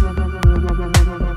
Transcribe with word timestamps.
Thank. 0.00 1.29